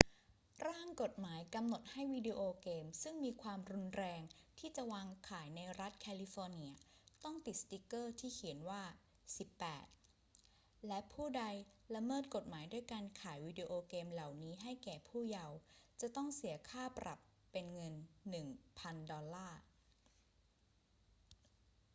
[0.67, 4.21] ร่างกฎหมายกำหนดให้วิดีโอเกมซึ่งมีความรุนแรง
[4.59, 6.71] ที่จะวางขายในรัฐแคลิฟอร์เนีย
[7.23, 8.81] ต้องติดสติกเกอร์ที่เขียนว่า
[9.45, 11.43] 18 และผู้ใด
[11.95, 14.53] ละเมิดกฎหมายด้วยการขายวีดิโอเกมเหล่านี้
[14.83, 15.55] แก่ผู้เยาว์
[16.01, 17.19] จะต้องเสียค่าปรับ
[17.51, 17.93] เป็นเงิน
[18.53, 19.61] 1,000 ดอลลาร์